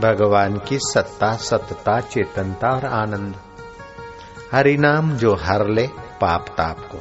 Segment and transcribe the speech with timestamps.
[0.00, 3.34] भगवान की सत्ता सत्ता, चेतनता और आनंद।
[4.52, 6.98] हरि नाम जो हर ले, पाप ताप को,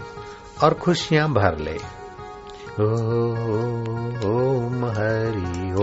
[0.66, 1.80] और खुशियाँ भर ले।
[2.80, 5.74] ओम हरि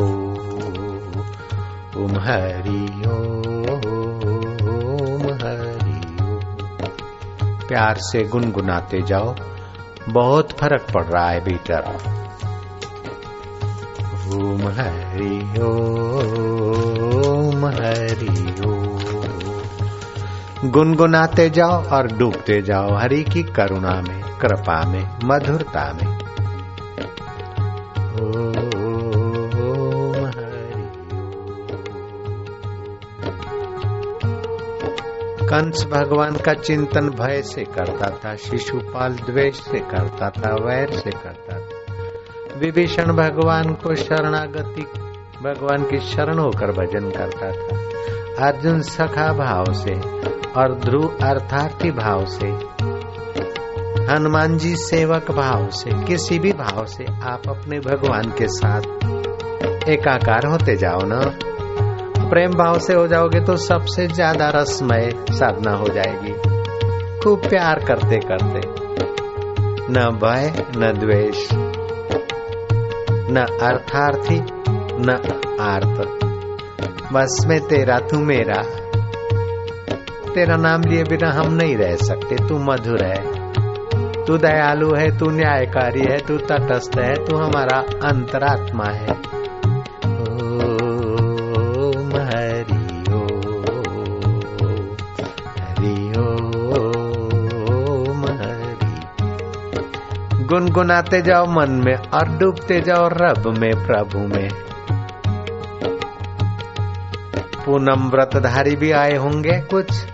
[2.00, 6.16] ओम हरि ओम हरि।
[7.68, 9.34] प्यार से गुनगुनाते जाओ,
[10.08, 11.96] बहुत फ़र्क पड़ रहा है भीतर।
[14.34, 16.69] ओम हरि, ओम
[17.64, 18.54] हरि
[20.64, 26.18] गुनगुनाते जाओ और डूबते जाओ हरि की करुणा में, कृपा में, मधुरता में।
[35.48, 41.10] कंस भगवान का चिंतन भय से करता था, शिशुपाल द्वेष से करता था, वैर से
[41.10, 41.66] करता था।
[42.58, 44.86] विभीषण भगवान को शरणागति
[45.42, 49.94] भगवान की शरण होकर भजन करता था। अर्जुन सखा भाव से
[50.52, 52.48] और ध्रुव अर्थार्थी भाव से,
[54.06, 60.46] हनुमान जी सेवक भाव से, किसी भी भाव से आप अपने भगवान के साथ एकाकार
[60.46, 61.20] होते जाओ ना।
[62.30, 66.32] प्रेम भाव से हो जाओगे तो सबसे ज़्यादा रसमय साधना हो जाएगी।
[67.20, 68.60] खूब प्यार करते करते,
[69.92, 71.48] न भय, न द्वेष,
[73.32, 74.42] न अर्थार्थी
[75.00, 75.10] न
[75.60, 76.20] आर्थ
[77.12, 78.62] बस में तेरा, तू मेरा।
[80.34, 83.40] तेरा नाम लिए बिना हम नहीं रह सकते, तू मधुर है।
[84.24, 87.78] तू दयालु है, तू न्यायकारी है, तू तटस्थ है, तू हमारा
[88.08, 89.40] अंतरात्मा है।
[100.46, 104.69] गुनगुनाते जाओ मन में और डूबते जाओ रब में, प्रभु में।
[107.64, 110.04] पूनम व्रतधारी भी आए होंगे कुछ।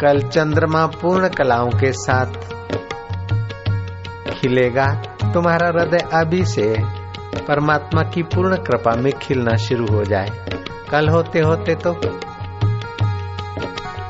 [0.00, 2.32] कल चंद्रमा पूर्ण कलाओं के साथ
[4.30, 4.86] खिलेगा।
[5.34, 6.76] तुम्हारा हृदय अभी से
[7.48, 10.30] परमात्मा की पूर्ण कृपा में खिलना शुरू हो जाए।
[10.90, 11.94] कल होते होते तो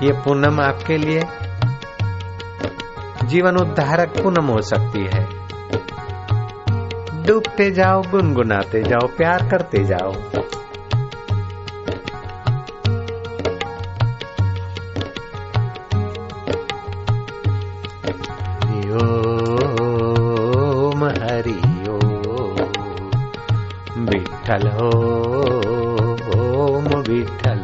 [0.02, 1.20] ये पूनम आपके लिए
[3.24, 5.24] जीवन उद्धारक पूनम हो सकती है।
[7.22, 10.12] डूबते जाओ, गुनगुनाते जाओ, प्यार करते जाओ।
[18.92, 21.60] ओम हरि
[24.00, 24.68] विठल
[26.38, 27.62] ओम विठल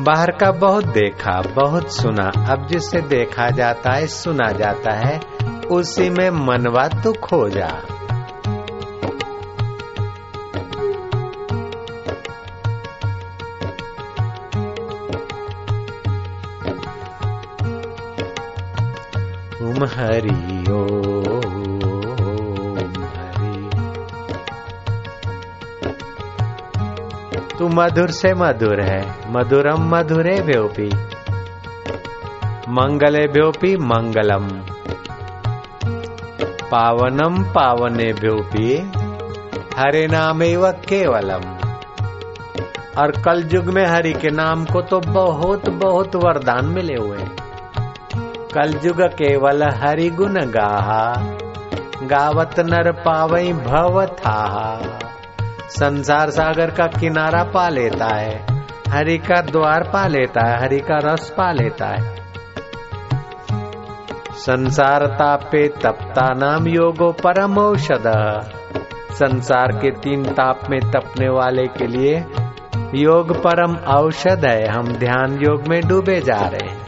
[0.00, 5.20] बाहर का बहुत देखा, बहुत सुना, अब जिसे देखा जाता है, सुना जाता है,
[5.70, 7.82] उसी में मनवा तो खो जा
[19.74, 20.64] ओम हरि हरि
[27.58, 30.86] तू मधुर से मधुर है, मधुरम मधुरे व्योपी
[32.68, 34.48] मंगले व्योपी मंगलम।
[36.70, 38.92] पावनम पावने व्योपी
[39.76, 41.54] हरे नामेव केवलम।
[42.98, 47.43] और कल युग में हरि के नाम को तो बहुत बहुत वरदान मिले हुए हैं।
[48.54, 51.14] कल युग केवल हरि गुण गाहा।
[52.02, 54.78] गावत नर पावई भव था
[55.68, 58.46] संसार सागर का किनारा पा लेता है।
[58.88, 62.16] हरि का द्वार पा लेता है, हरि का रस पा लेता है।
[64.32, 68.12] संसार तापे तपता नाम योगो परम औषध।
[69.12, 72.24] संसार के तीन ताप में तपने वाले के लिए
[72.94, 76.83] योग परम औषध है। हम ध्यान योग में डूबे जा रहे हैं।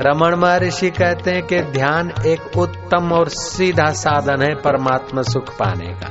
[0.00, 5.86] रमण महर्षि कहते हैं कि ध्यान एक उत्तम और सीधा साधन है परमात्मा सुख पाने
[5.92, 6.08] का।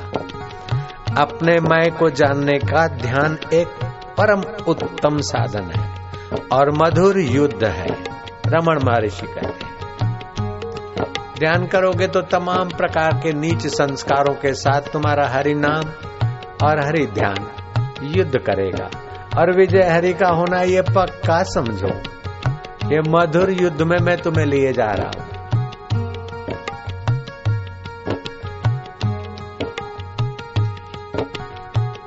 [1.22, 3.68] अपने मैं को जानने का ध्यान एक
[4.20, 5.94] परम उत्तम साधन है
[6.52, 7.86] और मधुर युद्ध है,
[8.46, 9.76] रमण महर्षि कहते हैं।
[11.38, 15.84] ध्यान करोगे तो तमाम प्रकार के नीच संस्कारों के साथ तुम्हारा हरि नाम
[16.66, 17.48] और हरि ध्यान
[18.02, 18.90] युद्ध करेगा।
[19.38, 22.15] और विजय हरि का होना ये पक्का समझो।
[22.86, 25.26] ये मधुर युद्ध में मैं तुम्हें लिए जा रहा हूँ।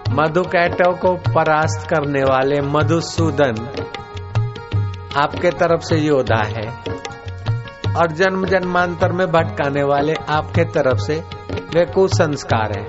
[0.10, 3.56] मधु कैटव को परास्त करने वाले मधुसूदन
[5.18, 6.84] आपके तरफ़ से योद्धा है
[7.98, 11.24] और जन्म जन्मांतर में भटकाने वाले आपके तरफ़ से
[11.76, 12.86] वे कुसंस्कार है।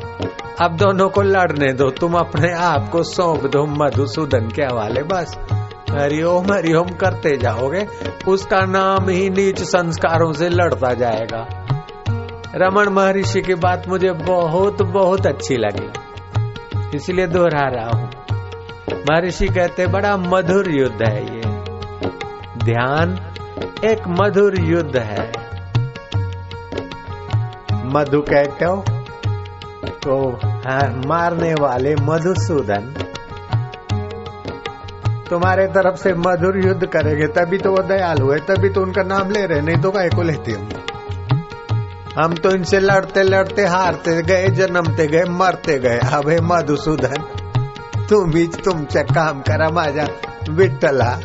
[0.60, 5.38] अब दोनों को लड़ने दो, तुम अपने आप को सौंप दो मधुसूदन के हवाले, बस।
[5.90, 7.86] हरिओम हरिओम करते जाओगे।
[8.28, 11.48] उसका नाम ही नीच संस्कारों से लड़ता जाएगा।
[12.54, 15.90] रमन महर्षि की बात मुझे बहुत बहुत अच्छी लगी।
[16.96, 18.10] इसलिए दोहरा रहा हूँ।
[18.92, 21.42] महर्षि कहते बड़ा मधुर युद्ध है ये।
[22.64, 23.34] ध्यान
[23.84, 25.32] एक मधुर युद्ध है।
[27.94, 28.84] मधु कहते हो
[29.86, 32.99] तो हाँ, मारने वाले मधुसूदन।
[35.30, 39.30] तुम्हारे तरफ़ से मधुर युद्ध करेंगे, तभी तो वो दयाल हुए तभी तो उनका नाम
[39.30, 40.68] ले रहे नहीं तो काय को लेते हम
[42.18, 47.22] हम तो इनसे लड़ते लड़ते हारते गए, जन्मते गए, मरते गए। अब हे मधुसूदन
[48.10, 50.06] तुम्हीच तुमच्या काम करा माझ्या
[50.48, 51.18] विठ्ठला।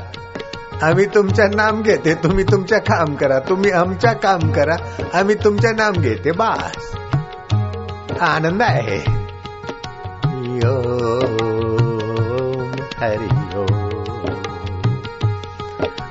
[0.84, 4.76] आम्ही तुमचं नाम घेते, तुम्ही तुमचं काम करा, तुम्ही आमच्या काम करा,
[5.20, 6.96] आम्ही तुमचं नाम घेते, बास।
[8.22, 8.98] आनंद आहे।
[10.56, 10.82] यो,
[13.00, 13.35] हरि।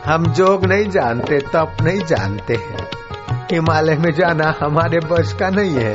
[0.07, 2.89] हम जोग नहीं जानते, तप नहीं जानते हैं।
[3.53, 5.95] हिमालय में जाना हमारे बस का नहीं है।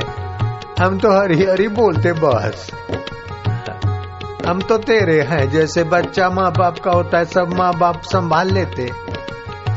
[0.80, 2.70] हम तो हरी हरी बोलते बस।
[4.46, 8.50] हम तो तेरे हैं, जैसे बच्चा माँ बाप का होता है, सब माँ बाप संभाल
[8.50, 8.90] लेते।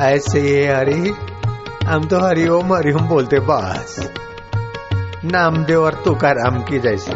[0.02, 1.14] ऐसे ये हरी,
[1.86, 4.12] हम तो हरि ओम हरि ओम बोलते बस।
[5.26, 7.12] नामदेव और तुकाराम की जैसे।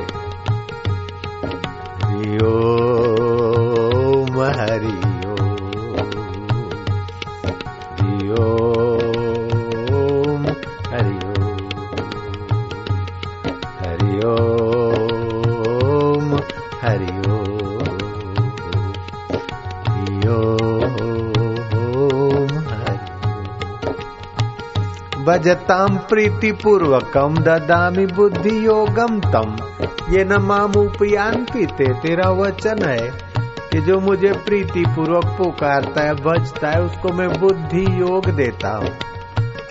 [2.06, 5.17] हरि ओम, हरि
[8.40, 10.48] ओम
[10.88, 11.88] हरि ओम
[13.80, 16.40] हरि ओम
[16.82, 17.58] हरि ओम
[25.26, 29.58] भजताम प्रीति पूर्वकम ददामी बुद्धि योगम तम
[30.10, 33.27] ये न मामुपयांति ते तेरा वचन है
[33.72, 38.90] कि जो मुझे प्रीति पूर्वक पुकारता है भजता है, उसको मैं बुद्धि योग देता हूँ।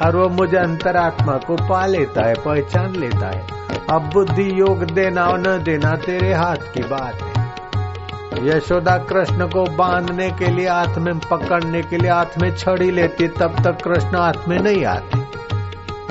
[0.02, 3.46] और वो मुझे अंतरात्मा को पा लेता है, पहचान लेता है।
[3.90, 7.46] अब बुद्धि योग देना और न देना तेरे हाथ की बात है।
[8.48, 13.28] यशोदा कृष्ण को बांधने के लिए, हाथ में पकड़ने के लिए, हाथ में छड़ी लेती
[13.28, 15.19] तब तक कृष्ण हाथ में नहीं आते।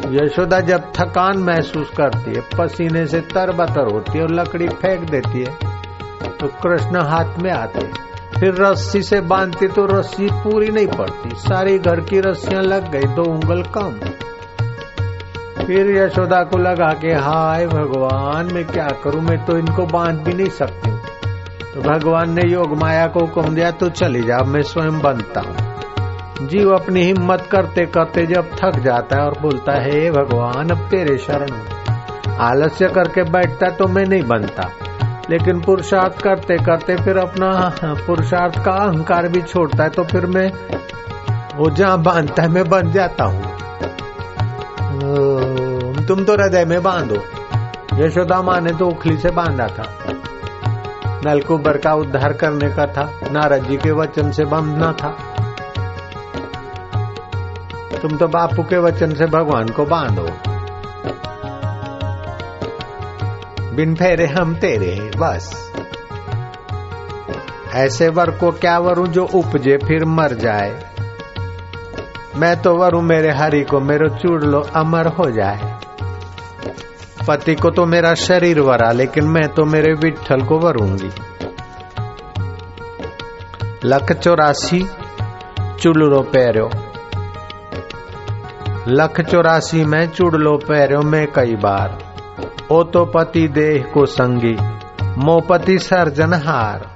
[0.07, 5.43] यशोदा जब थकान महसूस करती है, पसीने से तरबतर होती है और लकड़ी फेंक देती
[5.43, 5.74] है
[6.39, 8.05] तो कृष्ण हाथ में आते।
[8.39, 13.03] फिर रस्सी से बांधती तो रस्सी पूरी नहीं पड़ती। सारी घर की रस्सियाँ लग गई,
[13.03, 13.99] दो उंगल कम।
[15.65, 19.21] फिर यशोदा को लगा के हाय भगवान, मैं क्या करूँ?
[19.21, 20.91] मैं तो इनको बाँध भी नहीं सकती।
[21.73, 25.75] तो भगवान ने योग माया को हुक्म दिया तो चली जा, मैं स्वयं बनता हूँ।
[26.47, 31.17] जीव अपनी हिम्मत करते करते जब थक जाता है और बोलता है भगवान, अब तेरे
[31.17, 31.51] शरण
[32.39, 34.69] आलस्य करके बैठता तो मैं नहीं बनता।
[35.29, 37.49] लेकिन पुरुषार्थ करते करते फिर अपना
[38.07, 40.51] पुरुषार्थ का अहंकार भी छोड़ता है तो फिर मैं
[41.57, 43.43] वो जहाँ बांधता है, मैं बन जाता हूँ।
[46.07, 47.21] तुम तो हृदय में बांधो।
[47.95, 49.85] यशोदा माँ ने तो उखली से बांधा था।
[51.25, 55.09] नलकुबर का उद्धार करने का था, नारद जी के वचन से बांधना था।
[58.01, 60.27] तुम तो बापू के वचन से भगवान को बांधो।
[63.75, 65.73] बिन फेरे हम तेरे, बस।
[67.73, 70.83] ऐसे वर को क्या वरू जो उपजे फिर मर जाए?
[72.35, 75.79] मैं तो वरू मेरे हरि को, मेरो चूड़ लो अमर हो जाए।
[77.27, 81.09] पति को तो मेरा शरीर वरा, लेकिन मैं तो मेरे विठल को वरूँगी।
[83.85, 84.87] लख चौरासी
[85.79, 86.69] चुलरो पैरो।
[88.87, 92.14] लख चौरासी में चुड़लो पैरो में कई बार।
[92.71, 94.57] ओ तो पति देह को संगी
[95.17, 96.95] मोपति सर्जन हार।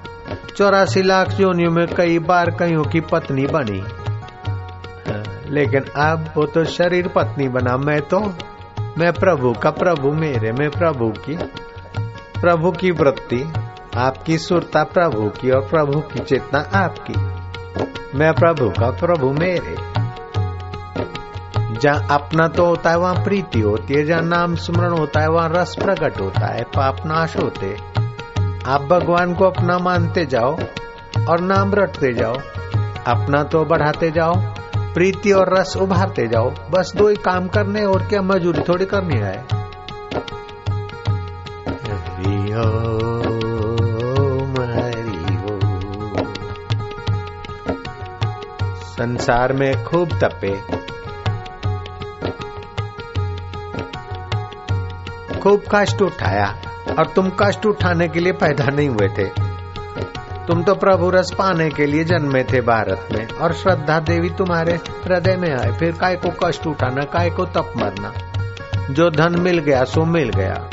[0.57, 3.83] चौरासी लाख जोनियों में कई बार कईयों की पत्नी बनी।
[5.49, 8.19] लेकिन अब वो तो शरीर पत्नी बना, मैं तो
[8.97, 11.37] मैं प्रभु का प्रभु, मेरे में प्रभु की
[12.41, 13.53] प्रभु की वृत्ति,
[13.97, 17.13] आपकी सुरता प्रभु की और प्रभु की चेतना आपकी।
[18.17, 19.88] मैं प्रभु का प्रभु, मेरे।
[21.81, 25.49] जहाँ अपना तो होता है, वहाँ प्रीति होती है, जहाँ नाम स्मरण होता है, वहाँ
[25.49, 27.77] रस प्रकट होता है, पाप नाश होते
[28.65, 30.57] आप भगवान को अपना मानते जाओ
[31.29, 32.33] और नाम रटते जाओ,
[33.07, 34.33] अपना तो बढ़ाते जाओ,
[34.93, 39.17] प्रीति और रस उभारते जाओ, बस दो ही काम करने और क्या मजूरी थोड़ी करनी
[39.17, 39.59] है।
[48.83, 50.78] संसार में खूब तपे।
[55.43, 56.57] खूब कष्ट उठाया
[56.99, 59.49] और तुम कष्ट उठाने के लिए पैदा नहीं हुए थे।
[60.47, 64.71] तुम तो प्रभु रस पाने के लिए जन्मे थे भारत में और श्रद्धा देवी तुम्हारे
[64.73, 68.13] हृदय में आए। फिर काय को कष्ट उठाना, काय को तप मरना?
[68.89, 70.69] जो धन मिल गया, सो मिल गया।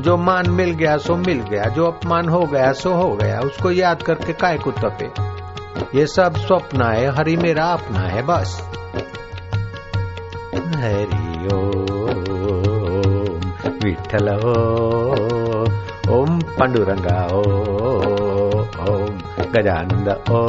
[0.00, 3.70] जो मान मिल गया, सो मिल गया। जो अपमान हो गया, सो हो गया। उसको
[3.70, 5.10] याद करके काय को तपे?
[5.98, 8.68] ये सब स्वप्न है हरि मेरा अपना है, बस।
[10.54, 11.93] हरि ओम
[13.94, 14.28] विठल
[16.10, 17.18] ओम पांडुरंगा
[18.84, 19.12] ओम
[19.54, 20.40] गजानंद ओ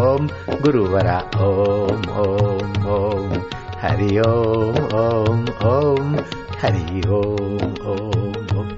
[0.00, 0.26] ओम
[0.62, 3.32] गुरुवरा ओम ओम ओम
[3.82, 6.12] हरि ओम ओम ओम
[6.62, 8.68] हरि ओम ओम ओम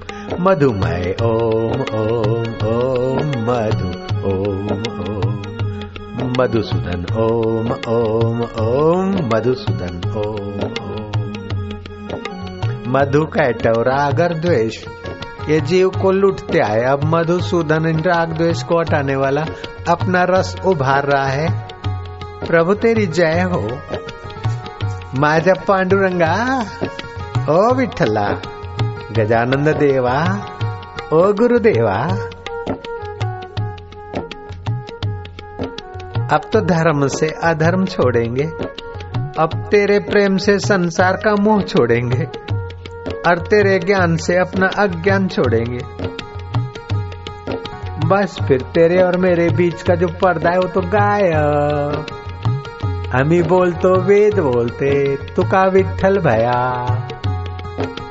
[0.45, 3.91] मधुमय ओम ओम ओम मधु
[4.31, 4.73] ओम
[5.03, 10.92] ओम मधुसूदन ओम ओम ओम मधुसूदन ओम ओम
[12.93, 14.85] मधु कैटव रागर द्वेष
[15.49, 19.45] ये जीव को लुटते आए। अब मधुसूदन इन राग द्वेष को हटाने वाला
[19.89, 21.67] अपना रस उभार रहा है।
[22.47, 23.69] प्रभु तेरी जय हो।
[25.15, 26.65] माझ्या पांडुरंगा,
[27.49, 28.41] ओ विठला,
[29.11, 30.47] गजानंद देवा,
[31.13, 32.07] ओ गुरुदेवा।
[36.35, 38.43] अब तो धर्म से अधर्म छोड़ेंगे।
[39.39, 42.52] अब तेरे प्रेम से संसार का मुँह छोड़ेंगे।
[43.27, 45.79] और तेरे ज्ञान से अपना अज्ञान छोड़ेंगे।
[48.07, 52.05] बस फिर तेरे और मेरे बीच का जो पर्दा है वो तो गायब
[53.13, 56.59] हम ही बोल तो वेद बोलते, तुका विठल भया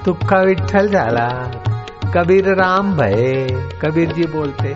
[0.05, 1.29] तुक्का विठल झाला
[2.15, 3.47] कबीर राम भये,
[3.83, 4.73] कबीर जी बोलते।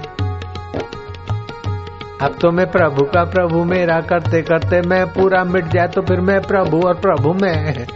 [2.20, 6.20] अब तो मैं प्रभु का प्रभु, मेरा करते करते मैं पूरा मिट जाए तो फिर
[6.20, 7.86] मैं प्रभु और प्रभु मैं।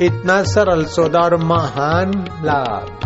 [0.00, 2.10] इतना सरल सौदा और महान
[2.44, 2.96] लाभ।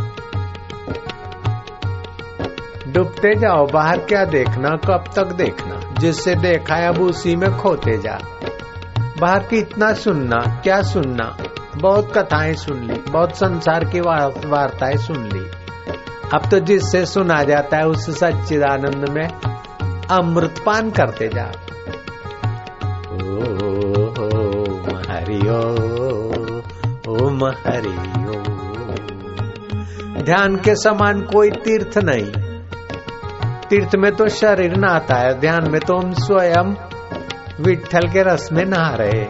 [2.89, 5.95] डूबते जाओ, बाहर क्या देखना, कब तक देखना?
[5.99, 8.19] जिससे देखा है, अब उसी में खोते जा।
[9.21, 11.37] बाहर की इतना सुनना, क्या सुनना?
[11.77, 15.51] बहुत कथाएँ सुन ली, बहुत संसार की वार्ताएँ सुन ली।
[16.35, 19.29] अब तो जिससे सुना जाता है, उस सच्चिदानंद में
[20.11, 21.53] अमृतपान करते जा।
[27.35, 28.55] ओम हरि ओम
[30.23, 32.33] ध्यान के समान कोई तीर्थ नहीं।
[33.71, 36.75] तीर्थ में तो शरीर नहाता है, ध्यान में तो हम स्वयं
[37.61, 39.27] विठल के रस में नहा रहे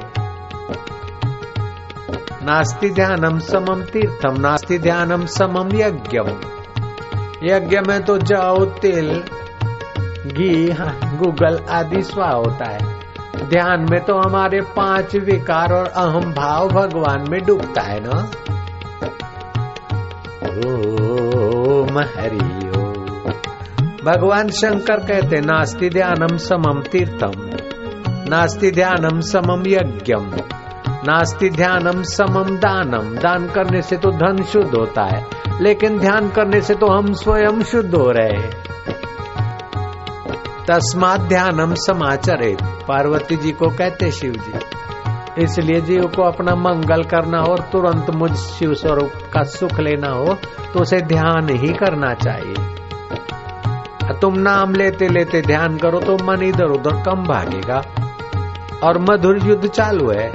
[2.43, 6.41] नास्ति ध्यानम समम तीर्थम, नास्ति ध्यानम समम यज्ञम।
[7.45, 9.25] यज्ञ में तो जाओ, तिल,
[10.27, 10.67] घी
[11.17, 12.94] गूगल आदि स्वा होता है।
[13.45, 18.19] ध्यान में तो हमारे पाँच विकार और अहम भाव भगवान में डूबता है ना?
[20.65, 22.43] ओम हरि
[24.05, 27.33] भगवान शंकर कहते, नास्ति ध्यानम समम तीर्थम,
[28.29, 30.31] नास्ति ध्यानम समम यज्ञम,
[31.07, 35.25] नास्ति ध्यानम समम दानम। दान करने से तो धन शुद्ध होता है,
[35.61, 38.51] लेकिन ध्यान करने से तो हम स्वयं शुद्ध हो रहे हैं।
[40.69, 42.55] तस्मात ध्यानम समाचरे।
[42.89, 44.53] पार्वती जी को कहते शिव जी,
[45.43, 50.11] इसलिए जीव को अपना मंगल करना हो और तुरंत मुझ शिव स्वरूप का सुख लेना
[50.11, 50.35] हो
[50.75, 52.73] तो उसे ध्यान ही करना चाहिए।
[54.15, 57.83] तुम नाम लेते लेते ध्यान करो तो मन इधर उधर कम भागेगा।
[58.83, 60.29] और मधुर युद्ध चालू है।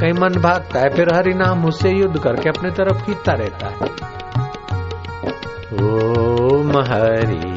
[0.00, 3.76] कहीं मन भागता है, फिर हरि नाम उससे युद्ध करके अपने तरफ़ खींचता रहता है।
[5.82, 7.51] ओम हरि